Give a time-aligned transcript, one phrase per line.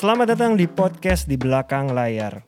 [0.00, 2.40] Selamat datang di podcast di belakang layar.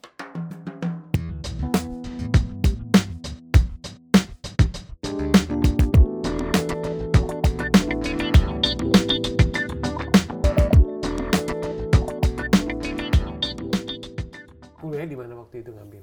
[14.81, 16.03] Kuliah di mana waktu itu ngambil?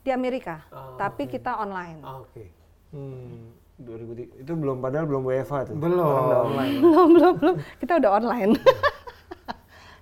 [0.00, 1.36] di Amerika, Oh, tapi oke.
[1.36, 2.00] kita online.
[2.00, 2.48] Ah, Oke.
[2.88, 5.76] Hmm, 2003 itu belum padahal belum WFA tuh.
[5.76, 6.56] Belum.
[6.80, 7.54] Belum, belum, belum.
[7.76, 8.56] Kita udah online.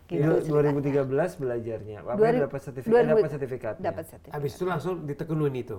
[0.09, 0.41] gitu.
[0.41, 2.01] Itu 2013 belajarnya.
[2.03, 2.89] Apa 2000 dapat sertifikat?
[2.89, 3.85] eh, 2000 dapat sertifikatnya.
[3.85, 4.35] Dapat sertifikat.
[4.35, 5.79] Habis itu langsung ditekunin itu.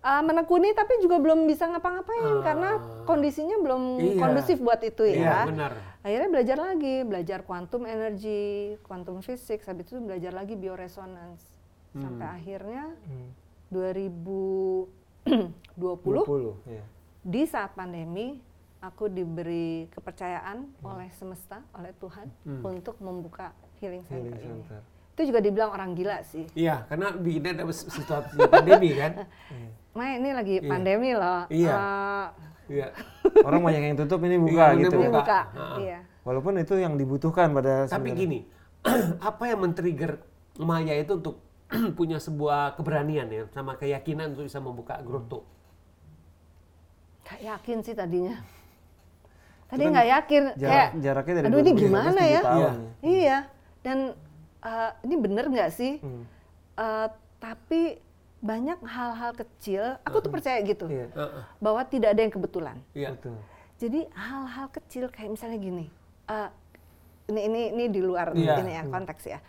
[0.00, 2.40] Uh, menekuni tapi juga belum bisa ngapa-ngapain Ah.
[2.40, 2.70] karena
[3.04, 4.16] kondisinya belum Iya.
[4.16, 5.44] kondusif buat itu Iya, ya.
[5.44, 5.76] benar.
[6.00, 11.44] Akhirnya belajar lagi, belajar quantum energy, quantum physics, habis itu belajar lagi bioresonance.
[11.92, 12.32] Sampai Hmm.
[12.32, 13.28] akhirnya Hmm.
[13.68, 16.80] 2020 20, ya.
[17.20, 18.40] di saat pandemi
[18.80, 22.64] aku diberi kepercayaan oleh semesta, oleh Tuhan Hmm.
[22.66, 24.64] untuk membuka healing center, Healing ini.
[24.64, 24.80] center.
[25.12, 26.48] Itu juga dibilang orang gila sih.
[26.54, 29.28] Iya, karena bikinnya ada situasi pandemi kan.
[29.96, 30.70] Ma ini lagi Iya.
[30.70, 31.44] pandemi loh.
[31.48, 31.74] Iya.
[31.74, 32.26] Eh,
[32.70, 32.86] Iya.
[33.46, 34.96] Orang banyak yang tutup ini buka Iya, ini gitu.
[34.96, 35.18] ini buka.
[35.18, 35.40] buka.
[35.50, 35.76] Ha-ha.
[35.76, 35.98] Iya.
[36.22, 38.14] Walaupun itu yang dibutuhkan pada Tapi sebenarnya.
[38.16, 38.38] gini,
[39.20, 40.12] apa yang men-trigger
[40.56, 41.42] Maya itu untuk
[41.98, 45.42] punya sebuah keberanian ya, sama keyakinan untuk bisa membuka grotto?
[47.22, 48.38] Gak yakin sih tadinya.
[49.70, 50.42] Tadi nggak yakin.
[50.52, 52.40] jarak- kayak, jaraknya dari aduh ini 2013 gimana ya?
[52.40, 52.68] tahun Iya.
[52.68, 52.72] ya.
[53.02, 53.38] Iya.
[53.80, 53.98] Dan
[54.60, 55.92] eh, ini bener nggak sih?
[55.96, 56.24] Hmm.
[56.74, 57.82] Eh, tapi
[58.40, 59.96] banyak hal-hal kecil.
[60.02, 60.84] Aku tuh percaya gitu.
[60.86, 61.08] Iya.
[61.10, 61.42] Heeh.
[61.56, 62.76] Bahwa tidak ada yang kebetulan.
[62.90, 63.14] Iya.
[63.14, 63.36] Betul.
[63.76, 65.86] Jadi hal-hal kecil kayak misalnya gini,
[66.26, 66.48] eh,
[67.26, 68.58] ini ini ini di luar Iya.
[68.58, 69.40] ini ya konteks ya,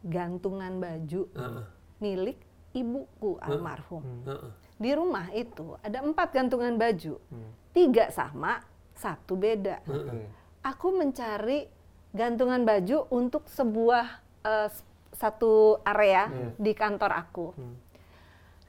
[0.00, 1.64] gantungan baju Heeh.
[1.98, 2.38] milik
[2.72, 4.02] ibuku almarhum.
[4.24, 4.50] Heeh.
[4.74, 7.50] Di rumah itu ada empat gantungan baju, Hmm.
[7.70, 8.64] tiga sama,
[9.00, 9.80] satu beda.
[9.82, 10.28] Oke.
[10.60, 11.64] Aku mencari
[12.12, 14.20] gantungan baju untuk sebuah
[14.68, 16.48] s- satu area Iya.
[16.54, 17.46] di kantor aku.
[17.56, 17.76] Hmm.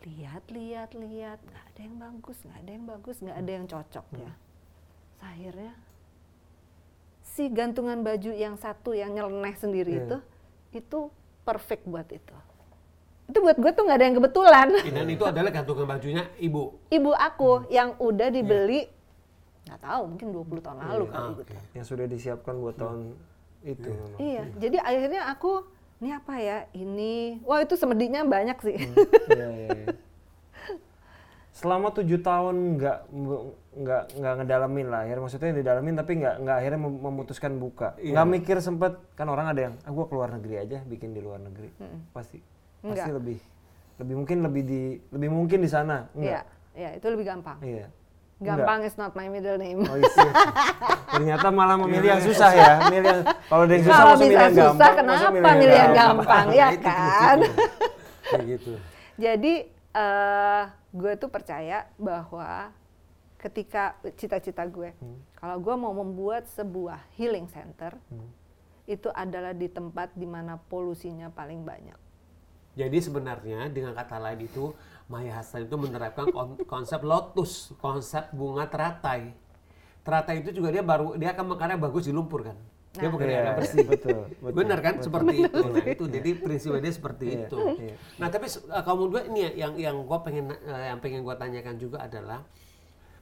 [0.01, 4.05] Lihat, lihat, lihat, nggak ada yang bagus, nggak ada yang bagus, nggak ada yang cocok
[4.09, 4.19] Hmm.
[4.19, 4.31] ya.
[5.21, 5.73] Akhirnya
[7.21, 10.01] si gantungan baju yang satu yang nyeleneh sendiri Iya.
[10.01, 10.17] itu,
[10.73, 10.99] itu
[11.43, 12.35] perfect buat itu.
[13.27, 14.67] Itu buat gue tuh nggak ada yang kebetulan.
[14.91, 16.75] Dan itu adalah gantungan bajunya ibu.
[16.89, 17.21] Ibu Hmm.
[17.21, 18.89] aku yang udah dibeli
[19.61, 21.11] nggak tahu mungkin 20 tahun lalu Iya.
[21.11, 21.51] kali Ah, gitu.
[21.73, 22.99] Yang sudah disiapkan buat tahun
[23.61, 24.17] itu memang.
[24.17, 25.51] Iya, jadi akhirnya aku
[25.97, 26.57] ini apa ya?
[26.73, 28.77] Ini, wah itu semedinya banyak sih.
[29.29, 29.87] Iya, iya, iya.
[31.51, 32.97] Selama tujuh tahun nggak
[33.71, 37.93] nggak nggak ngedalamin lah, akhirnya maksudnya didalamin tapi nggak nggak akhirnya mem- memutuskan buka.
[38.01, 38.17] Iya.
[38.17, 41.69] Nggak mikir sempet kan orang ada yang, ah keluar negeri aja, bikin di luar negeri.
[42.09, 42.41] Pasti
[42.81, 43.13] pasti Enggak.
[43.13, 43.37] lebih
[44.01, 44.81] lebih mungkin lebih di
[45.13, 46.09] lebih mungkin di sana.
[46.11, 46.45] Iya, Enggak.
[46.73, 47.57] iya itu lebih gampang.
[47.61, 47.87] Iya.
[48.41, 49.85] Gampang is not my middle name.
[49.85, 50.09] Oh iya.
[51.13, 52.71] Ternyata malah memilih yang susah ya.
[52.93, 54.93] Milih kalau ada yang susah Kalau milih bisa yang susah, gampang.
[54.97, 57.37] kenapa milih yang gampang, ya Itu kan?
[57.37, 57.69] prinsipnya.
[58.31, 58.73] Kayak gitu.
[59.21, 59.53] Jadi
[59.91, 62.73] eh gue tuh percaya bahwa
[63.37, 64.89] ketika cita-cita gue,
[65.37, 67.93] kalau gue mau membuat sebuah healing center,
[68.89, 72.00] itu adalah di tempat di mana polusinya paling banyak.
[72.71, 74.71] Jadi sebenarnya dengan kata lain itu
[75.11, 79.35] Maya Hasan itu menerapkan kon- konsep lotus, konsep bunga teratai.
[80.07, 82.55] Teratai itu juga dia baru dia akan mekarnya bagus di lumpur kan.
[82.91, 83.87] Dia bukan Iya, yang bersih.
[83.87, 85.63] betul, betul, Benar kan seperti itu.
[85.63, 87.57] Nah, itu jadi prinsipnya dia seperti Iya, itu.
[87.79, 87.95] iya.
[88.19, 91.39] Nah, tapi uh, kamu dua ini ya, yang yang gua pengen uh, yang pengen gua
[91.39, 92.43] tanyakan juga adalah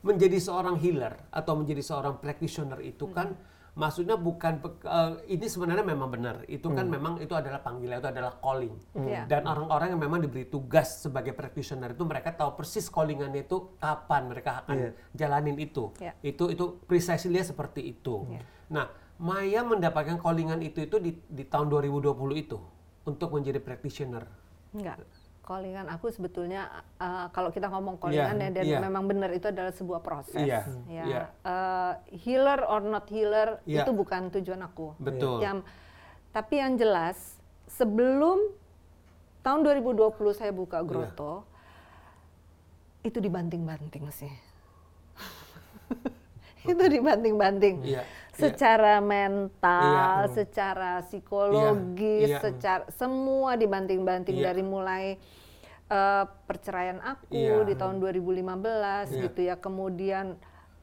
[0.02, 3.38] menjadi seorang healer atau menjadi seorang practitioner itu kan
[3.78, 6.46] maksudnya bukan uh, ini sebenarnya memang benar.
[6.50, 8.76] Itu kan memang itu adalah panggilan, itu adalah calling.
[8.98, 9.30] Iya.
[9.30, 14.32] Dan orang-orang yang memang diberi tugas sebagai practitioner itu mereka tahu persis callingannya itu kapan
[14.32, 14.90] mereka akan Iya.
[15.14, 15.94] jalanin itu.
[16.02, 16.14] Iya.
[16.26, 18.26] Itu itu precisely seperti itu.
[18.70, 22.56] Nah, Maya mendapatkan callingan itu itu di, di tahun 2020 itu
[23.04, 24.24] untuk menjadi practitioner.
[24.72, 25.04] Enggak.
[25.50, 26.70] Callingan aku sebetulnya
[27.02, 28.78] uh, kalau kita ngomong Iya, callingan ya dan iya.
[28.86, 30.38] memang benar itu adalah sebuah proses.
[30.38, 31.24] Iya, Ya, iya.
[31.42, 33.82] uh, healer or not healer Iya.
[33.82, 34.94] itu bukan tujuan aku.
[35.02, 35.42] Betul.
[35.42, 35.66] Yang
[36.30, 37.18] tapi yang jelas
[37.66, 38.46] sebelum
[39.42, 40.86] tahun 2020 saya buka Iya.
[40.86, 41.42] grotto
[43.02, 44.30] itu dibanting-banting sih.
[46.70, 47.90] itu dibanting-banting.
[47.90, 48.38] Iya, iya.
[48.38, 50.30] Secara mental, Iya.
[50.30, 52.38] secara psikologis, iya.
[52.38, 55.18] secara semua dibanting-banting dari mulai
[55.90, 57.66] eh, perceraian aku Iya.
[57.66, 59.22] di tahun 2015 Iya.
[59.26, 59.56] gitu ya.
[59.58, 60.38] Kemudian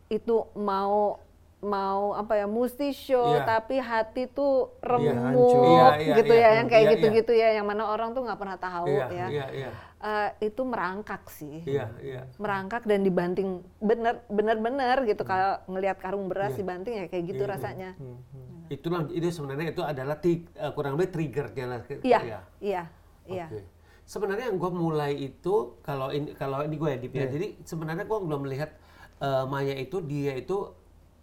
[0.07, 1.19] itu mau
[1.57, 3.49] mau apa ya mesti show Iya.
[3.49, 5.65] tapi hati tuh remuk hancur.
[5.65, 6.47] Iya, iya, gitu iya.
[6.47, 9.27] ya yang kayak Iya, gitu-gitu ya yang mana orang tuh nggak pernah tahu Iya, ya
[9.27, 9.71] iya, iya.
[9.97, 12.23] Eh, itu merangkak sih Iya, iya.
[12.37, 16.61] merangkak dan dibanting bener bener bener gitu kalau ngelihat karung beras Iya.
[16.61, 17.55] dibanting ya kayak gitu Iya, iya.
[17.57, 18.55] rasanya Hmm, hmm.
[18.67, 20.41] Itulah itu sebenarnya itu adalah eh,
[20.77, 21.81] kurang lebih triggernya lah.
[21.89, 22.41] Iya, Ya.
[22.61, 22.83] iya,
[23.25, 23.47] iya.
[23.49, 23.76] Oke.
[24.07, 27.27] Sebenarnya yang gue mulai itu kalau ini kalau ini gue Dip ya.
[27.27, 27.29] Iya.
[27.35, 28.71] Jadi sebenarnya gue belum melihat
[29.19, 30.71] eh, Maya itu dia itu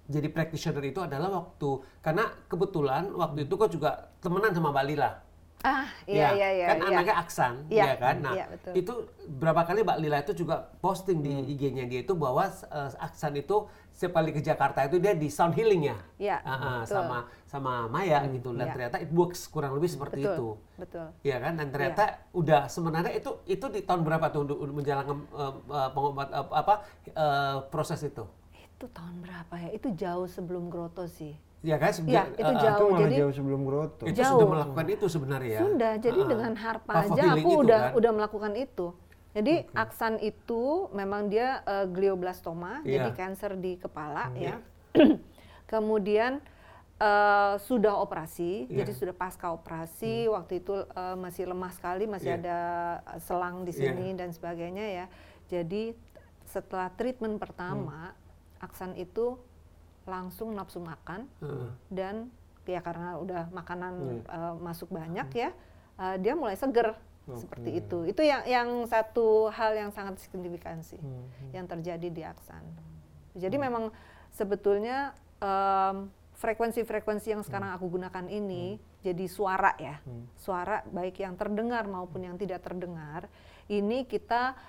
[0.04, 5.23] jadi practitioner itu adalah waktu karena kebetulan waktu itu gue juga temenan sama Mbak Lila.
[5.64, 6.66] Ah, iya, iya, iya.
[6.68, 6.88] Kan iya.
[6.92, 8.16] anaknya Aksan, Iya, ya kan?
[8.20, 8.72] Nah, iya, betul.
[8.76, 8.94] itu
[9.40, 11.48] berapa kali Mbak Lila itu juga posting Hmm.
[11.48, 13.64] di IG-nya dia itu bahwa eh, Aksan itu
[13.96, 15.98] setiap kali ke Jakarta itu dia di sound healing ya.
[16.20, 17.00] Iya, ah, betul.
[17.00, 17.18] sama
[17.48, 18.74] sama Maya gitu dan Iya.
[18.76, 20.48] ternyata it works kurang lebih seperti betul, itu.
[20.76, 21.08] Betul.
[21.24, 22.04] Iya kan dan ternyata
[22.36, 26.74] udah sebenarnya itu itu di tahun berapa tuh untuk menjalankan eh, eh, pengobat eh, apa
[27.08, 28.28] eh, proses itu?
[28.52, 29.70] Itu tahun berapa ya?
[29.72, 31.40] Itu jauh sebelum Grotto sih.
[31.64, 32.76] Ya kan Iya, sebenarnya, itu eh, jauh.
[32.76, 34.04] itu malah jadi- jauh sebelum Grotto.
[34.04, 34.32] itu Jauh.
[34.36, 35.62] sudah melakukan itu sebenarnya ya.
[35.64, 36.28] Sudah, jadi ah.
[36.28, 37.92] dengan harpa aja aku udah kan.
[37.96, 38.88] udah melakukan itu.
[39.32, 43.08] Jadi aksan itu memang dia eh, glioblastoma, Iya.
[43.08, 44.60] jadi kanker di kepala Iya.
[44.94, 45.18] ya.
[45.66, 46.44] Kemudian
[46.96, 48.84] eh, sudah operasi, Iya.
[48.84, 52.40] jadi sudah pasca operasi, waktu itu eh, masih lemah sekali, masih Iya.
[52.40, 52.60] ada
[53.08, 53.80] eh, selang di Iya.
[53.90, 55.06] sini dan sebagainya ya.
[55.50, 55.96] Jadi
[56.44, 58.14] setelah treatment pertama,
[58.60, 59.40] aksan itu
[60.04, 61.70] langsung nafsu makan Heeh.
[61.90, 62.16] dan
[62.64, 64.32] ya karena udah makanan Iya.
[64.32, 65.50] uh, masuk banyak ya
[66.00, 68.04] uh, dia mulai seger seperti itu.
[68.04, 71.24] Itu yang yang satu hal yang sangat signifikan sih Hmm,
[71.56, 72.60] yang terjadi di aksan.
[73.32, 73.96] Jadi memang
[74.28, 80.04] sebetulnya um, frekuensi-frekuensi yang sekarang aku gunakan ini jadi suara ya.
[80.36, 83.32] Suara baik yang terdengar maupun yang tidak terdengar
[83.72, 84.60] ini kita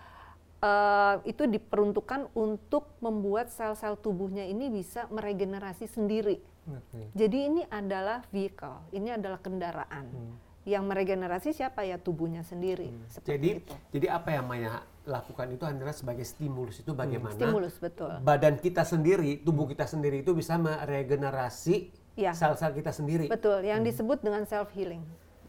[0.64, 7.12] uh, itu diperuntukkan untuk membuat sel-sel tubuhnya ini bisa meregenerasi sendiri Oke.
[7.12, 10.08] jadi ini adalah vehicle, ini adalah kendaraan.
[10.08, 10.34] Hmm.
[10.64, 12.88] Yang meregenerasi siapa ya tubuhnya sendiri.
[13.12, 13.74] Seperti Jadi itu.
[13.92, 18.16] jadi apa yang Maya lakukan itu adalah sebagai stimulus itu bagaimana Stimulus betul.
[18.24, 22.32] badan kita sendiri, tubuh kita sendiri itu bisa meregenerasi Ya.
[22.32, 23.26] sel-sel kita sendiri.
[23.28, 25.04] Betul, yang disebut dengan self healing.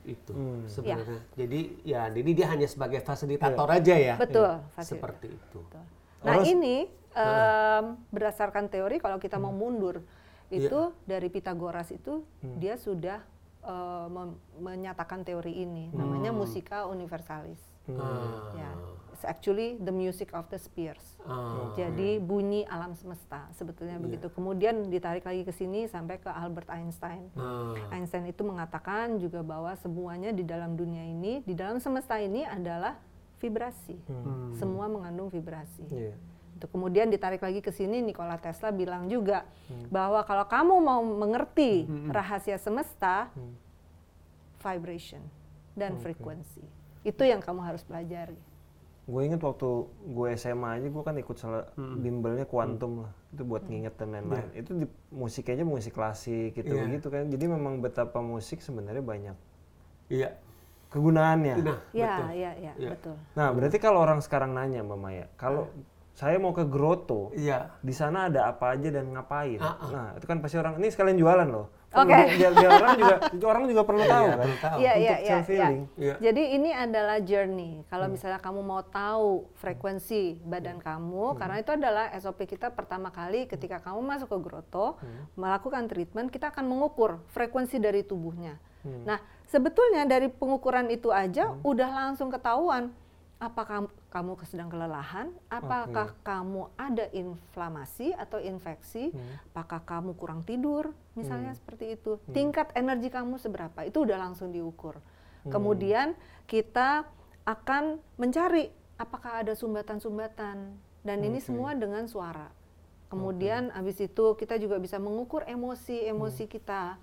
[0.06, 0.64] Itu Hmm.
[0.66, 1.22] sebenarnya.
[1.34, 4.16] Jadi ya ini dia hanya sebagai fasilitator aja ya.
[4.16, 4.70] Betul, Iya.
[4.72, 5.18] fasilitator.
[5.18, 5.60] Seperti itu.
[5.60, 5.84] Betul.
[6.22, 6.76] Nah, Orang- ini
[7.16, 10.04] em, berdasarkan teori kalau kita mau mundur
[10.48, 10.68] Iya.
[10.68, 12.22] itu dari Pitagoras itu
[12.60, 13.24] dia sudah
[14.06, 17.58] mem- menyatakan teori ini namanya musika universalis.
[17.88, 18.54] Ah.
[18.54, 18.70] Ya,
[19.16, 21.16] it's actually the music of the spheres.
[21.24, 21.72] Ah.
[21.80, 24.28] Jadi bunyi alam semesta sebetulnya begitu.
[24.28, 27.32] Kemudian ditarik lagi ke sini sampai ke Albert Einstein.
[27.40, 27.72] Ah.
[27.96, 33.00] Einstein itu mengatakan juga bahwa semuanya di dalam dunia ini, di dalam semesta ini adalah
[33.40, 33.96] vibrasi.
[34.60, 35.88] Semua mengandung vibrasi.
[35.88, 36.16] Iya.
[36.56, 39.44] Itu kemudian ditarik lagi ke sini Nikola Tesla bilang juga
[39.92, 43.28] bahwa kalau kamu mau mengerti rahasia semesta,
[44.64, 45.22] vibration
[45.76, 46.64] dan frekuensi.
[47.06, 48.55] Itu yang kamu harus pelajari.
[49.06, 53.14] Gue inget waktu gue SMA aja gue kan ikut salah bimbelnya kuantum lah.
[53.30, 54.50] Itu buat nginget dan lain-lain.
[54.58, 56.90] Itu di, musiknya aja musik klasik gitu Iya.
[56.98, 57.30] gitu kan.
[57.30, 59.38] Jadi memang betapa musik sebenarnya banyak
[60.10, 60.34] Iya.
[60.90, 61.56] kegunaannya.
[61.62, 62.26] Nah, Ya, betul.
[62.34, 62.90] ya, ya, Iya.
[62.98, 63.16] betul.
[63.38, 65.70] Nah, berarti kalau orang sekarang nanya Mbak Maya, kalau
[66.16, 67.76] saya mau ke Grotto, Iya.
[67.84, 69.60] di sana ada apa aja dan ngapain?
[69.60, 69.90] Ah, ah.
[69.92, 71.68] Nah, itu kan pasti orang ini sekalian jualan loh.
[71.96, 72.20] Oke.
[72.36, 73.16] Biar, biar orang juga
[73.48, 74.50] orang juga perlu tahu kan.
[74.60, 74.78] tahu.
[74.84, 75.82] Iya, Untuk iya, iya, healing.
[75.96, 76.16] Iya.
[76.20, 77.72] Jadi ini adalah journey.
[77.88, 83.48] Kalau misalnya kamu mau tahu frekuensi badan kamu, karena itu adalah SOP kita pertama kali
[83.48, 85.00] ketika kamu masuk ke grotto,
[85.40, 88.60] melakukan treatment, kita akan mengukur frekuensi dari tubuhnya.
[88.86, 89.18] Nah,
[89.50, 92.94] sebetulnya dari pengukuran itu aja udah langsung ketahuan
[93.36, 99.12] apakah kamu sedang kelelahan, apakah kamu ada inflamasi atau infeksi,
[99.52, 102.16] apakah kamu kurang tidur, misalnya seperti itu.
[102.32, 104.98] Tingkat energi kamu seberapa, itu udah langsung diukur.
[105.46, 106.18] Kemudian
[106.50, 107.06] kita
[107.46, 110.74] akan mencari apakah ada sumbatan-sumbatan.
[111.06, 112.50] Dan ini semua dengan suara.
[113.14, 116.98] Kemudian habis itu kita juga bisa mengukur emosi-emosi kita.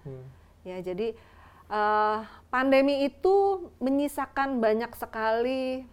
[0.67, 1.15] Ya, jadi
[1.71, 2.19] eh,
[2.51, 5.87] pandemi itu menyisakan banyak sekali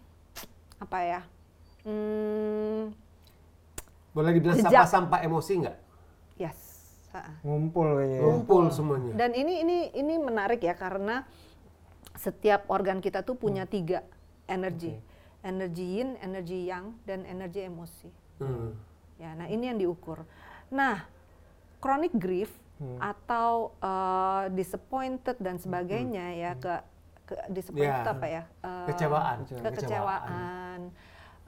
[0.80, 1.22] apa ya?
[1.84, 2.92] Hmm,
[4.12, 4.72] Boleh dibilang Jejak.
[4.72, 5.78] sampah-sampah emosi nggak?
[6.40, 6.60] yes.
[7.42, 8.18] Ngumpul kayaknya.
[8.18, 8.24] ya.
[8.24, 9.14] Kumpul semuanya.
[9.18, 11.26] Dan ini ini ini menarik ya karena
[12.14, 14.06] setiap organ kita tuh punya tiga
[14.46, 14.94] energi,
[15.42, 18.10] energi yin, energi yang, dan energi emosi.
[18.44, 18.78] Hmm.
[19.18, 20.22] Ya, nah ini yang diukur.
[20.70, 21.02] Nah,
[21.82, 26.74] chronic grief atau uh, disappointed dan sebagainya ya ke,
[27.28, 28.44] ke disappointed Ya, apa ya?
[28.64, 29.38] Uh, kecewaan.
[29.50, 30.30] Kekecewaan.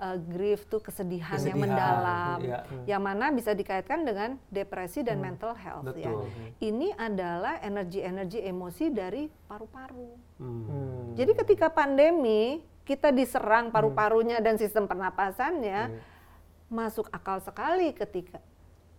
[0.02, 2.60] Uh, grief tuh kesedihan, yang Kesedihan, mendalam, ya.
[2.90, 6.10] yang mana bisa dikaitkan dengan depresi dan mental health ya.
[6.10, 6.26] Betul.
[6.58, 10.10] Ini adalah energi-energi emosi dari paru-paru.
[10.42, 10.64] Hmm.
[10.66, 11.06] Hmm.
[11.14, 16.02] Jadi ketika pandemi kita diserang paru-parunya dan sistem pernapasannya,
[16.66, 18.42] masuk akal sekali ketika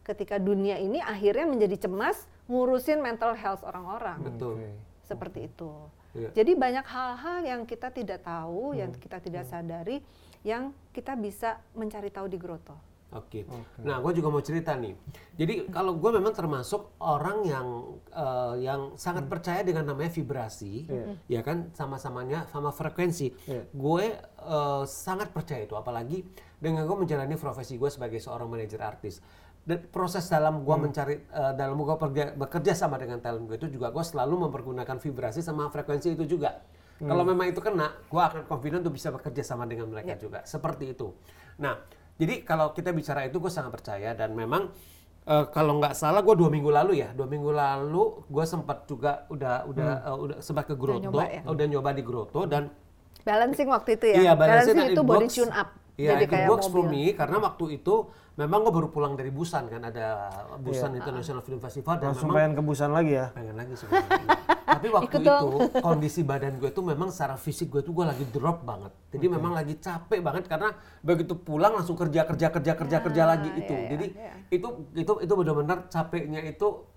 [0.06, 4.22] ketika dunia ini akhirnya menjadi cemas ngurusin mental health orang-orang.
[4.22, 4.54] Betul.
[5.02, 5.70] Seperti itu.
[6.12, 6.30] Iya.
[6.36, 10.04] Jadi banyak hal-hal yang kita tidak tahu, yang kita tidak sadari,
[10.44, 12.92] yang kita bisa mencari tahu di Grotto.
[13.12, 13.44] Oke.
[13.84, 14.96] Nah, gue juga mau cerita nih.
[15.36, 17.68] Jadi kalau gue memang termasuk orang yang
[18.08, 20.88] eh, yang sangat percaya dengan namanya vibrasi,
[21.28, 23.28] ya kan, sama-samanya sama frekuensi.
[23.44, 23.68] Iya.
[23.68, 26.24] Gue eh, sangat percaya itu, apalagi
[26.56, 29.20] dengan gue menjalani profesi gue sebagai seorang manajer artis.
[29.62, 33.78] Dan proses dalam gue mencari, eh, dalam gue bekerja, bekerja sama dengan talent gue itu
[33.78, 36.58] juga gue selalu mempergunakan vibrasi sama frekuensi itu juga.
[37.02, 40.46] Kalau memang itu kena, gue akan confident untuk bisa bekerja sama dengan mereka juga.
[40.46, 41.10] Seperti itu.
[41.58, 41.74] Nah,
[42.14, 44.70] jadi kalau kita bicara itu gue sangat percaya dan memang
[45.26, 49.26] eh, kalau nggak salah gue dua minggu lalu ya, dua minggu lalu gue sempat juga
[49.34, 51.42] udah udah eh, udah sempat ke Grotto, nyoba ya?
[51.42, 52.70] udah nyoba di Grotto dan
[53.22, 54.16] Balancing waktu itu ya.
[54.18, 55.68] Iya, balancing balancing itu it body tune up.
[55.92, 56.92] Iya, Jadi it kayak works for mobil.
[57.04, 57.94] me karena waktu itu
[58.32, 62.36] memang gue baru pulang dari Busan kan ada Busan International Film Festival dan Langsung memang
[62.40, 63.26] pengen kebusan lagi ya.
[63.30, 64.24] pengen lagi sebenarnya.
[64.72, 65.52] Tapi waktu Ikut itu dong.
[65.84, 68.88] kondisi badan gue tuh memang secara fisik gue tuh gue lagi drop banget.
[69.12, 70.72] Jadi memang lagi capek banget karena
[71.04, 73.74] begitu pulang langsung kerja kerja kerja kerja kerja lagi itu.
[73.74, 74.32] iya, Jadi iya.
[74.48, 76.88] itu itu itu benar-benar capeknya itu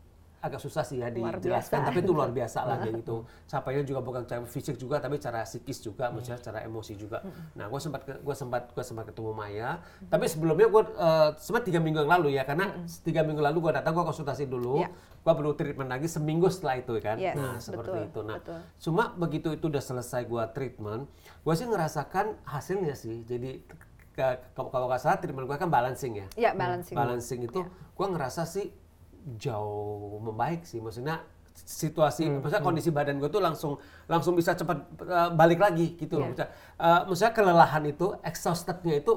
[0.46, 1.88] agak susah sih ya Luar dijelaskan biasa.
[1.90, 3.25] tapi itu luar biasa lah kayak gitu.
[3.50, 7.25] Capeknya juga bukan cara fisik juga tapi cara psikis juga maksudnya secara emosi juga.
[7.58, 9.82] Nah gue sempat gue sempat gue sempat ketemu Maya.
[10.06, 12.70] Tapi sebelumnya gue eh, sempat tiga minggu yang lalu ya karena
[13.02, 14.86] tiga minggu lalu gue datang gue konsultasi dulu.
[14.86, 14.90] Iya.
[15.25, 17.18] gue perlu treatment lagi seminggu setelah itu kan.
[17.18, 18.20] Yes, nah seperti betul, itu.
[18.30, 18.60] Nah betul.
[18.78, 21.10] cuma begitu itu udah selesai gue treatment
[21.42, 23.25] gue sih ngerasakan hasilnya sih.
[23.25, 23.66] Jadi
[24.14, 26.28] kalau kalau nggak salah treatment gue kan balancing ya.
[26.38, 26.94] Ya, balancing.
[26.94, 28.70] balancing itu gue ngerasa sih
[29.36, 35.32] jauh membaik sih maksudnya situasi maksudnya kondisi badan gue tuh langsung langsung bisa cepat uh,
[35.32, 36.29] balik lagi gitu loh Iya.
[36.29, 39.13] maksudnya, uh, maksudnya kelelahan itu exhaustednya itu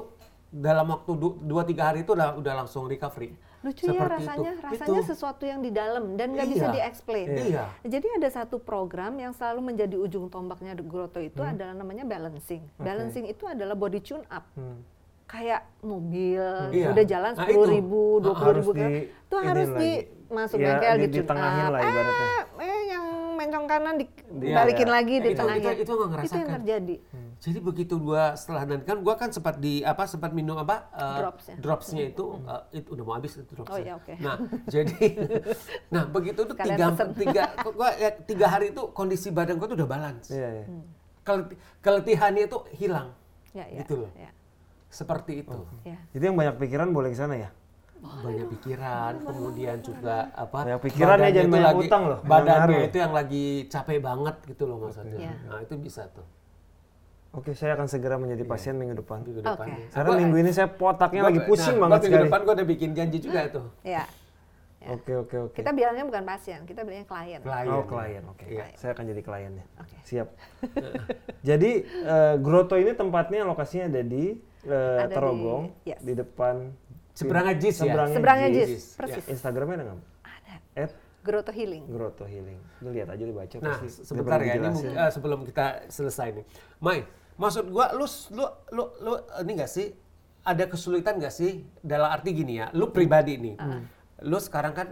[0.49, 4.51] dalam waktu du- dua tiga hari itu udah udah langsung recovery Lucu ya Seperti rasanya,
[4.55, 4.63] itu.
[4.63, 5.09] rasanya Itu.
[5.11, 6.75] sesuatu yang di dalam dan nggak bisa Iya.
[6.79, 7.27] di-explain.
[7.27, 7.63] Iya.
[7.83, 11.51] Jadi ada satu program yang selalu menjadi ujung tombaknya di Grotto itu Hmm.
[11.51, 12.63] adalah namanya balancing.
[12.79, 14.47] Balancing itu adalah body tune up.
[14.55, 14.79] Hmm.
[15.29, 16.41] Kayak mobil
[16.73, 16.89] Iya.
[16.89, 17.75] udah jalan Nah, sepuluh itu.
[17.77, 19.93] ribu, dua puluh ribu, Harus di- itu harus lagi.
[20.25, 21.69] dimasuk Ya, bengkel di- di, tune ditengahin up.
[21.69, 22.25] lah ibaratnya.
[22.25, 23.05] Eh, eh, yang
[23.37, 24.95] mencong kanan Iya, dibalikin iya.
[24.97, 25.61] lagi, Itu- ditengahin.
[25.61, 26.95] itu- itu gua itu yang terjadi.
[27.39, 31.17] Jadi begitu gua setelah dan kan gua kan sempat di apa sempat minum apa uh,
[31.23, 31.55] Dropsnya.
[31.55, 33.71] dropsnya itu uh, itu udah mau habis itu dropsnya.
[33.71, 34.13] Oh, iya, oke.
[34.17, 34.35] Nah
[34.73, 34.97] jadi
[35.87, 37.07] nah begitu tuh Sekalian tiga pesen.
[37.15, 40.27] tiga gua ya, tiga hari itu kondisi badan gua tuh udah balance.
[40.29, 40.65] Iya, iya.
[41.21, 43.13] Keleti- keletihannya itu hilang
[43.51, 44.11] Ya, ya, gitu loh.
[44.13, 44.29] ya,
[44.89, 45.59] Seperti itu.
[45.85, 45.97] ya.
[46.17, 47.49] Jadi yang banyak pikiran boleh ke sana ya?
[47.99, 50.65] Banyak pikiran, kemudian juga apa?
[50.65, 54.35] Banyak pikiran ya, jangan itu banyak lagi- utang loh, Badannya itu yang lagi capek banget
[54.47, 55.19] gitu loh maksudnya.
[55.19, 55.35] Iya.
[55.45, 56.23] Nah itu bisa tuh
[57.29, 59.21] Oke, saya akan segera menjadi pasien minggu depan.
[59.21, 59.53] minggu Oke.
[59.53, 59.67] depan.
[59.93, 62.13] Karena minggu ini saya potaknya lagi pusing nah, banget gua sekali.
[62.17, 63.65] Minggu depan gua udah bikin janji juga tuh.
[63.85, 64.03] Ya.
[64.89, 65.57] Oke, oke, oke.
[65.59, 67.39] Kita bilangnya bukan pasien, kita bilangnya klien.
[67.45, 67.69] Klien.
[67.69, 68.23] Oh, klien.
[68.33, 68.49] Oke.
[68.49, 68.73] Iya.
[68.81, 69.65] Saya akan jadi kliennya.
[69.77, 69.97] Oke.
[70.09, 70.27] Siap.
[71.45, 75.99] jadi eh, Grotto ini tempatnya lokasinya ada di eh, Ada di- Terogong yes.
[76.01, 76.55] di depan
[77.11, 77.93] Seberangnya JIS ya?
[78.07, 78.67] Seberangnya JIS.
[78.69, 79.25] JIS, persis.
[79.27, 79.99] Instagramnya ada nggak?
[80.23, 80.53] Ada.
[80.77, 81.83] At Grotto Healing.
[81.85, 82.59] Grotto Healing.
[82.79, 84.07] Lu lihat aja lu baca Nah, pasti.
[84.07, 86.45] sebentar ya, ini eh, sebelum kita selesai nih.
[86.79, 87.03] Mai,
[87.35, 89.11] maksud gua lu lu lu lu
[89.43, 89.91] ini enggak sih
[90.41, 93.55] ada kesulitan nggak sih dalam arti gini ya, lu pribadi nih.
[94.23, 94.87] Lu sekarang kan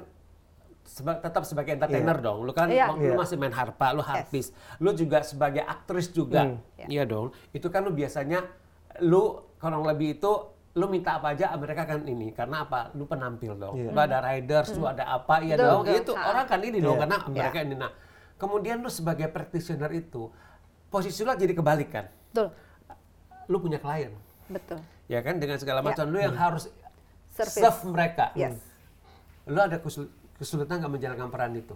[0.83, 2.43] seba- tetap sebagai entertainer dong.
[2.43, 2.91] Lu kan Iya.
[2.91, 3.15] lu Iya.
[3.15, 4.51] masih main harpa, lu harpis.
[4.77, 6.43] Lu juga sebagai aktris juga.
[6.43, 6.59] Hmm.
[6.86, 7.31] Iya dong.
[7.50, 8.43] Itu kan lu biasanya
[9.00, 9.24] lu
[9.56, 10.32] kurang lebih itu
[10.74, 13.89] lu minta apa aja mereka kan ini karena apa lu penampil dong Iya.
[13.89, 16.22] lu ada riders lu ada apa ya dong itu Ha.
[16.27, 17.01] orang kan ini dong Iya.
[17.04, 17.34] karena Iya.
[17.36, 17.92] mereka ini nah
[18.36, 20.30] kemudian lu sebagai practitioner itu
[20.88, 22.54] posisi lu jadi kebalikan Betul.
[23.48, 24.13] lu punya klien
[24.46, 24.77] Betul.
[25.06, 25.86] ya kan dengan segala Ya.
[25.88, 26.70] macam lu yang harus
[27.32, 27.58] Service.
[27.58, 28.62] serve mereka Yes.
[29.44, 31.74] lu ada kesul- kesulitan nggak menjalankan peran itu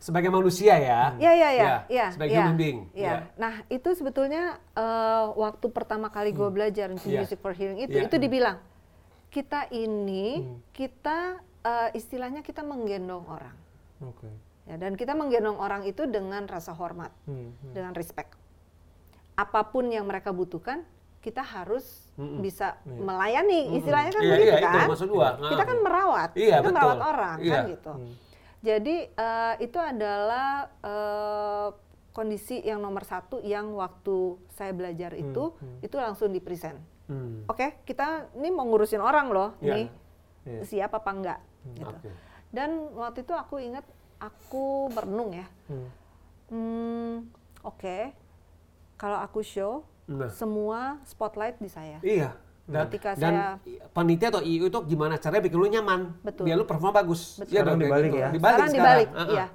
[0.00, 1.74] sebagai manusia ya Iya, iya, iya.
[1.86, 3.04] iya, sebagai iya, human being iya.
[3.04, 3.16] ya.
[3.36, 7.20] Nah, itu sebetulnya eh, waktu pertama kali gue belajar Iya.
[7.20, 8.08] Music for Healing itu, Iya.
[8.08, 8.56] itu dibilang,
[9.28, 10.56] kita ini, Hmm.
[10.72, 11.18] kita
[11.60, 13.52] eh, istilahnya kita menggendong orang.
[14.00, 14.24] Oke.
[14.64, 18.32] Ya, dan kita menggendong orang itu dengan rasa hormat, Hmm, dengan respect.
[19.36, 20.80] Apa pun yang mereka butuhkan,
[21.20, 22.08] kita harus
[22.40, 23.76] bisa melayani.
[23.76, 24.88] Istilahnya kan Iya, begitu iya, itu kan?
[24.88, 25.28] maksud gua.
[25.36, 26.72] Kita kan merawat, Iya, kita betul.
[26.72, 27.60] merawat orang kan Iya.
[27.76, 27.92] gitu.
[28.60, 31.68] Jadi eh, itu adalah eh,
[32.10, 36.76] kondisi yang nomor satu yang waktu saya belajar itu itu langsung di present.
[37.06, 37.42] Hmm.
[37.46, 39.74] Oke, kita ini mau ngurusin orang loh, Iya.
[39.74, 39.86] nih
[40.40, 40.60] Iya.
[40.62, 41.40] siap apa enggak
[41.74, 41.88] gitu.
[41.88, 42.10] Oke.
[42.50, 43.86] Dan waktu itu aku ingat
[44.18, 45.46] aku merenung ya.
[45.66, 45.88] Hmm.
[46.50, 47.14] Hmm,
[47.62, 48.12] oke.
[48.94, 50.26] Kalau aku show Nah.
[50.28, 52.02] semua spotlight di saya.
[52.02, 52.34] Iya.
[52.70, 53.44] Dan, Ketika dan saya
[53.90, 56.44] panitia atau IU itu gimana caranya bikin lu nyaman, Betul.
[56.46, 57.36] biar lu performa bagus.
[57.36, 57.50] Betul.
[57.50, 58.16] Iya Sekarang dibalik gitu.
[58.16, 58.28] ya.
[58.30, 58.78] Dibalik sekarang sekarang.
[58.78, 59.28] dibalik, ah.
[59.28, 59.46] iya.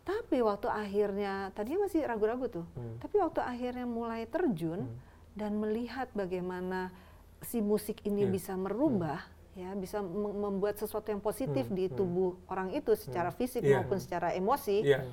[0.00, 2.66] Tapi waktu akhirnya, tadinya masih ragu-ragu tuh.
[2.72, 2.96] Hmm.
[2.98, 4.86] Tapi waktu akhirnya mulai terjun
[5.32, 6.94] dan melihat bagaimana
[7.42, 8.30] si musik ini Iya.
[8.30, 9.18] bisa merubah,
[9.52, 13.82] ya bisa mem- membuat sesuatu yang positif di tubuh orang itu secara fisik Iya.
[13.82, 14.82] maupun secara emosi.
[14.84, 15.04] Iya.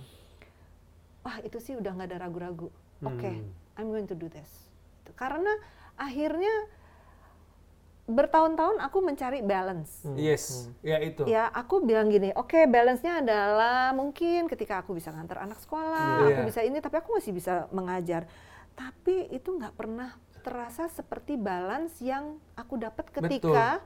[1.21, 2.69] Wah itu sih udah nggak ada ragu-ragu.
[2.99, 3.49] Oke, Hmm.
[3.75, 4.47] I'm going to do this.
[5.13, 5.51] Karena
[5.95, 6.51] akhirnya
[8.07, 10.07] bertahun-tahun aku mencari balance.
[10.15, 11.27] Yes, ya itu.
[11.27, 16.39] Ya, aku bilang gini, oke balance-nya adalah mungkin ketika aku bisa ngantar anak sekolah, Iya.
[16.39, 18.23] aku bisa ini, tapi aku masih bisa mengajar.
[18.73, 23.83] Tapi itu nggak pernah terasa seperti balance yang aku dapat ketika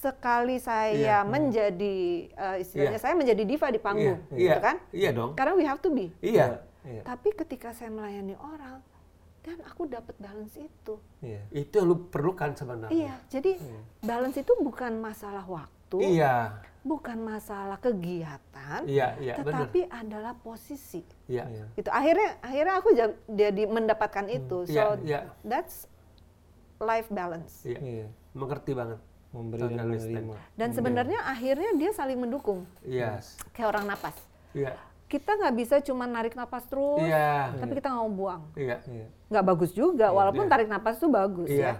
[0.00, 1.28] sekali saya Iya.
[1.28, 1.96] menjadi
[2.28, 3.04] eh, istilahnya Iya.
[3.04, 4.48] saya menjadi diva di panggung, Iya, iya.
[4.52, 4.76] gitu kan?
[4.92, 5.30] Iya dong.
[5.36, 6.12] Karena we have to be.
[6.20, 6.64] Iya.
[6.80, 7.02] Iya.
[7.04, 8.80] Tapi ketika saya melayani orang,
[9.40, 11.00] dan aku dapat balance itu.
[11.20, 11.40] Iya.
[11.50, 12.92] Itu yang lu perlukan sebenarnya.
[12.92, 13.52] Iya, jadi
[13.98, 16.60] balance itu bukan masalah waktu, Iya.
[16.80, 19.64] bukan masalah kegiatan, Iya, iya, benar.
[19.64, 21.00] tetapi adalah posisi.
[21.26, 21.48] Iya.
[21.48, 21.64] Iya.
[21.74, 24.64] Itu akhirnya akhirnya aku ja- jadi mendapatkan itu.
[24.64, 25.20] So Iya, iya.
[25.42, 25.88] that's
[26.78, 27.64] life balance.
[27.64, 27.78] Iya.
[27.80, 28.06] Iya.
[28.32, 29.00] Mengerti banget.
[29.30, 30.34] Memberi dan menerima.
[30.58, 33.38] Dan sebenarnya akhirnya dia saling mendukung, Yes.
[33.54, 34.18] kayak orang napas.
[34.50, 34.74] Iya.
[35.10, 37.58] Kita nggak bisa cuma narik napas terus, Iya.
[37.58, 38.42] tapi kita nggak mau buang.
[38.54, 38.78] Iya.
[38.86, 39.06] Iya.
[39.26, 40.52] Nggak bagus juga, walaupun iya.
[40.54, 41.58] tarik napas itu bagus ya.
[41.58, 41.72] Iya.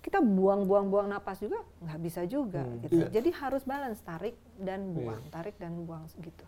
[0.00, 3.04] Kita buang-buang-buang napas juga nggak bisa juga gitu.
[3.04, 3.12] Iya.
[3.12, 6.46] Jadi harus balance tarik dan buang, tarik dan buang gitu.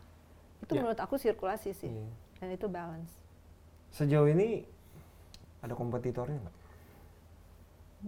[0.65, 0.81] Itu Iya.
[0.81, 2.09] menurut aku sirkulasi sih, Iya.
[2.41, 3.13] dan itu balance.
[3.93, 4.65] Sejauh ini
[5.61, 6.57] ada kompetitornya nggak?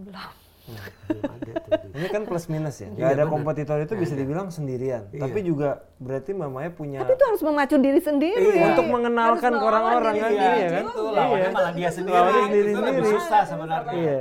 [0.08, 0.32] Belum.
[0.62, 1.72] Ada tuh.
[1.92, 2.88] Ini kan plus minus ya.
[2.88, 5.10] Nggak Iya, ada kompetitor itu bisa dibilang sendirian.
[5.10, 5.20] Iya.
[5.20, 8.46] Tapi juga berarti mamanya punya Tapi itu harus memacu diri sendiri.
[8.54, 8.64] Iya.
[8.72, 10.84] untuk mengenalkan Harus ke orang-orang kan iya sendiri kan?
[10.84, 11.10] Itu juga.
[11.12, 11.50] lawannya Iya.
[11.50, 12.14] malah dia sendiri.
[12.14, 13.18] Lawannya sendiri itu lebih sendiri.
[13.18, 13.92] susah sebenarnya.
[13.92, 14.20] Iya.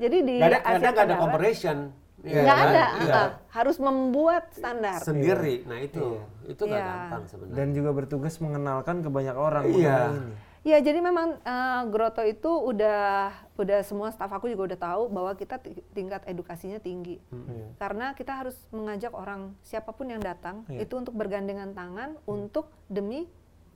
[0.00, 1.78] Jadi di Gak ada, Asia kadang nggak ada comparison.
[2.20, 2.68] Iya nggak kan?
[2.68, 3.22] ada, Iya.
[3.50, 4.98] harus membuat standar.
[5.00, 5.54] Sendiri.
[5.64, 6.04] Nah itu,
[6.44, 6.92] itu nggak Iya.
[6.94, 7.56] gampang sebenarnya.
[7.56, 9.72] Dan juga bertugas mengenalkan ke banyak orang Iya.
[9.72, 10.34] mengenai ini.
[10.60, 15.32] Ya jadi memang eh, Grotto itu udah udah semua staf aku juga udah tahu bahwa
[15.32, 17.20] kita ti- tingkat edukasinya tinggi.
[17.26, 17.66] Iya.
[17.76, 20.84] Karena kita harus mengajak orang siapa pun yang datang Iya.
[20.84, 23.28] itu untuk bergandengan tangan untuk demi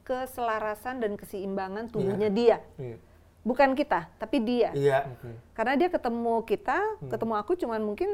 [0.05, 2.61] keselarasan dan keseimbangan tubuhnya dia.
[2.77, 2.97] Iya.
[3.41, 4.73] Bukan kita, tapi dia.
[4.73, 5.05] Iya.
[5.11, 5.29] Oke.
[5.53, 8.09] Karena dia ketemu kita, ketemu aku cuman mungkin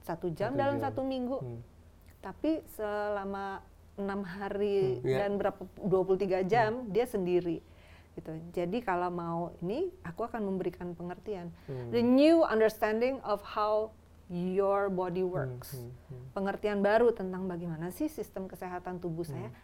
[0.00, 0.84] satu jam Satu dalam jam.
[0.84, 1.38] satu minggu.
[1.38, 1.60] Hmm.
[2.18, 3.62] Tapi selama
[3.94, 5.26] enam hari Iya.
[5.26, 7.58] dan berapa 23 jam dia sendiri.
[8.18, 8.32] Gitu.
[8.50, 11.54] Jadi kalau mau ini, aku akan memberikan pengertian.
[11.94, 13.94] The new understanding of how
[14.26, 15.78] your body works.
[16.34, 19.54] Pengertian baru tentang bagaimana sih sistem kesehatan tubuh saya.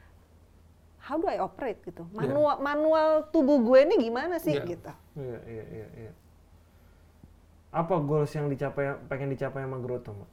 [1.02, 2.08] How do I operate gitu?
[2.16, 4.64] Manual manual tubuh gue ini gimana sih Iya.
[4.64, 4.92] gitu.
[5.20, 6.12] Iya, iya, iya, iya.
[7.74, 10.30] Apa goals yang dicapai pengen dicapai sama Grotto, Mbak?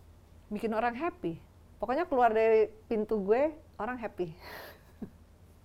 [0.52, 1.40] bikin orang happy.
[1.80, 4.30] Pokoknya keluar dari pintu gue orang happy.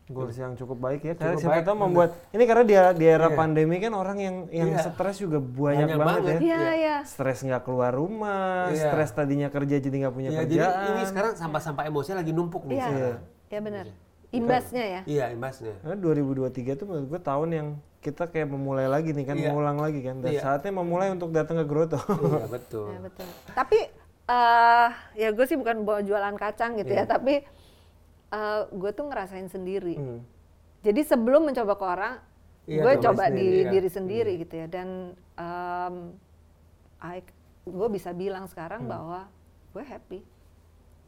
[0.07, 1.15] Goals yang cukup baik ya.
[1.15, 3.35] Karena Cukup siapa baik, tahu membuat ini karena dia di era Iya.
[3.35, 4.87] pandemi kan orang yang yang Iya.
[4.87, 6.39] stres juga banyak, Banyak banget, banget.
[6.39, 6.39] ya.
[6.47, 6.97] Iya, iya.
[7.03, 8.87] Stres nggak keluar rumah, Iya.
[8.87, 10.87] stres tadinya kerja jadi nggak punya Ya, jadi kerjaan.
[10.89, 12.77] ini sekarang sampah-sampah emosinya lagi numpuk nih.
[12.77, 13.21] Iya, sekarang.
[13.47, 13.87] ya benar.
[14.29, 15.01] Imbasnya ya.
[15.07, 15.75] Iya, imbasnya.
[15.81, 19.51] Karena 2023 tuh menurut gue tahun yang kita kayak memulai lagi nih kan, Iya.
[19.51, 20.23] mengulang lagi kan.
[20.23, 20.41] Dan Iya.
[20.41, 21.99] saatnya memulai untuk datang ke Grotto.
[21.99, 22.95] Iya, betul.
[22.95, 23.27] Ya betul.
[23.51, 23.79] Tapi
[24.27, 27.43] eh ya gue sih bukan bawa jualan kacang gitu ya, tapi
[28.27, 29.97] eh gue tuh ngerasain sendiri.
[29.97, 30.21] Hmm.
[30.83, 32.15] Jadi sebelum mencoba ke orang,
[32.67, 33.71] Iya, gue coba coba di sendiri, iya.
[33.71, 34.67] diri sendiri gitu ya.
[34.67, 35.15] Dan
[37.63, 39.31] gue bisa bilang sekarang bahwa
[39.71, 40.21] gue happy,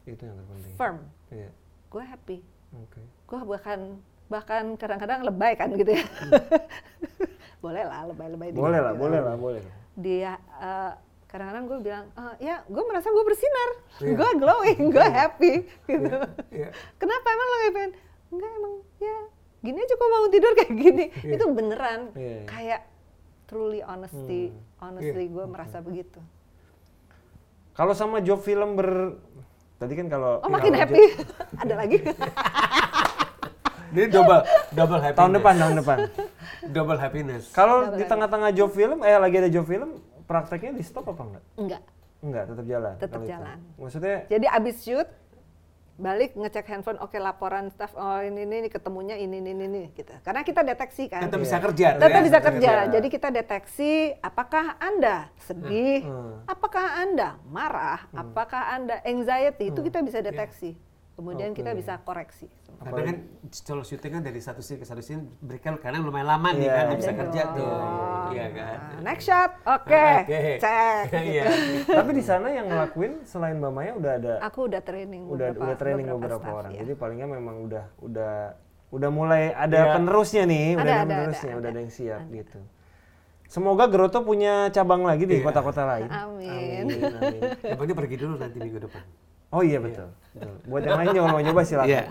[0.04, 0.74] Itu yang terpenting.
[0.74, 0.96] firm,
[1.30, 1.50] Iya.
[1.90, 2.38] gue happy.
[2.74, 3.00] Oke.
[3.26, 3.80] Gue bahkan
[4.28, 6.04] bahkan kadang-kadang lebay kan gitu ya.
[7.64, 9.02] boleh lah lebay-lebay dikit Boleh lah, gitu.
[9.02, 9.62] boleh lah, boleh.
[9.98, 10.92] dia eh,
[11.28, 13.70] kadang-kadang gue bilang "Eh, ya gue merasa gue bersinar.
[14.00, 14.14] Iya.
[14.16, 15.52] gue glowing gue happy
[15.86, 16.16] gitu.
[16.48, 16.68] Iya.
[16.96, 17.80] kenapa emang lo happy
[18.28, 19.16] enggak emang ya
[19.58, 21.04] gini aja kok bangun tidur kayak gini.
[21.34, 22.00] Itu beneran.
[22.12, 22.44] Iya, iya.
[22.46, 22.80] kayak
[23.44, 24.60] truly honesty Hmm.
[24.80, 26.20] honestly gue merasa begitu.
[27.72, 29.14] Kalau sama job film ber
[29.76, 31.02] tadi kan kalau oh makin happy.
[31.62, 31.98] Ada lagi?
[33.88, 35.16] Jadi double, double happiness.
[35.16, 35.98] tahun depan tahun depan.
[36.68, 37.44] Double happiness.
[37.50, 39.96] Kalau di tengah-tengah job film, eh lagi ada job film,
[40.28, 41.44] prakteknya di stop apa enggak?
[41.56, 41.82] enggak
[42.18, 42.94] Enggak, tetap jalan.
[42.94, 43.30] Tetap kalau itu.
[43.30, 43.56] jalan.
[43.74, 45.08] Maksudnya jadi abis shoot
[45.98, 50.14] balik ngecek handphone oke laporan staff oh ini ini, ini ketemunya ini ini ini gitu
[50.22, 51.86] karena kita deteksi kan Tetap bisa kerja.
[51.92, 52.74] tetap ya, bisa tetap kerja.
[52.88, 56.42] Jadi kita deteksi apakah Anda sedih, Hmm.
[56.44, 60.78] apakah Anda marah, apakah Anda anxiety, itu kita bisa deteksi.
[61.18, 61.82] Kemudian kita Oke.
[61.82, 62.46] bisa koreksi.
[62.78, 63.16] Karena kan
[63.66, 66.70] kalau syuting kan dari satu scene ke satu scene break karena lumayan lama nih Iya,
[66.70, 67.74] kan ada bisa Ada kerja tuh.
[68.28, 68.76] Iya kan.
[68.78, 70.42] Nah, next shot, oke, Oke.
[70.62, 71.04] cek.
[71.34, 71.44] Iya.
[71.98, 75.64] Tapi di sana yang ngelakuin selain Mbak Maya udah ada Aku udah training udah beberapa,
[75.66, 76.70] udah training beberapa, staff, orang.
[76.70, 76.78] ya.
[76.86, 78.34] Jadi palingnya memang udah udah
[78.88, 79.92] udah mulai ada Iya.
[79.98, 81.80] penerusnya nih, udah Ada, ada, ada, penerusnya, ada, udah ada ada.
[81.82, 82.60] yang siap gitu.
[83.48, 85.44] Semoga Geroto punya cabang lagi di Iya.
[85.44, 86.06] kota-kota lain.
[86.06, 86.84] Amin.
[86.86, 87.40] Amin, amin.
[87.58, 89.02] Yang penting pergi dulu nanti minggu depan.
[89.48, 90.08] Oh iya betul.
[90.36, 90.54] betul.
[90.68, 91.88] Buat yang lain jangan mau nyoba silakan.
[91.88, 92.02] Iya.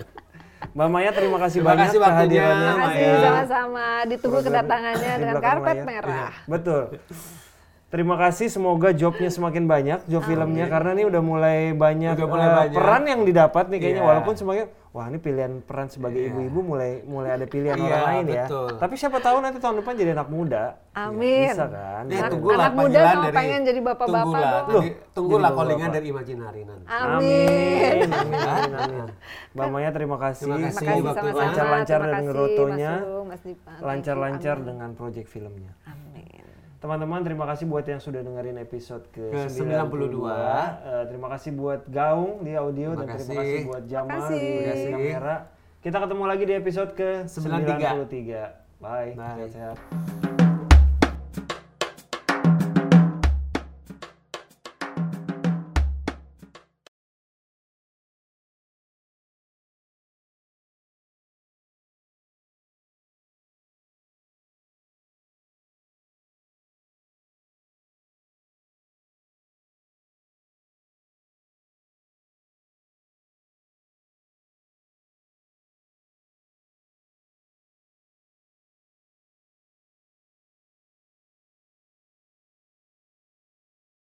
[0.73, 2.65] Mbak Maya terima kasih Terima banyak kasih waktunya, kehadirannya.
[2.65, 3.21] Terima kasih Maya.
[3.21, 3.87] sama-sama.
[4.09, 5.85] Ditunggu kedatangannya di dengan karpet layar.
[5.85, 6.33] merah.
[6.49, 6.81] Betul.
[7.87, 12.43] Terima kasih, semoga jobnya semakin banyak, job filmnya karena ini udah mulai banyak, Udah mulai
[12.45, 12.75] eh, banyak.
[12.75, 14.09] peran yang didapat nih kayaknya Iya.
[14.11, 18.25] walaupun sebagai wah ini pilihan peran sebagai ibu-ibu mulai mulai ada pilihan Iya, orang lain
[18.27, 18.43] ya.
[18.43, 18.67] betul.
[18.75, 20.63] Tapi siapa tahu nanti tahun depan jadi anak muda.
[20.91, 21.47] Amin.
[21.47, 22.03] Bisa kan?
[22.03, 24.25] Anak- tunggulah anak muda sama dari pengen jadi bapak-bapak
[25.15, 25.55] tunggulah, dong.
[25.55, 26.85] callingan dari Imaginary nanti.
[26.91, 28.03] Amin.
[28.03, 29.05] Amin, amin, amin.
[29.55, 30.43] Mbak Maya terima kasih.
[30.43, 31.31] Terima kasih.
[31.31, 31.99] Lancar-lancar.
[32.03, 33.63] Thank you.
[33.79, 34.67] Lancar-lancar Amin.
[34.67, 35.71] dengan project filmnya.
[35.85, 36.06] Amin.
[36.77, 40.21] Teman-teman terima kasih buat yang sudah dengerin episode ke, Ke 92.
[40.21, 40.29] 92.
[40.85, 43.59] Eh, terima kasih buat Gaung di audio Terima dan terima kasih.
[43.65, 44.41] buat Jamal kasih.
[44.77, 45.35] di kamera.
[45.81, 48.05] Kita ketemu lagi di episode ke 93.
[48.05, 48.77] 93.
[48.77, 49.17] Bye.
[49.17, 49.49] Bye.
[49.49, 50.36] Sehat-sehat.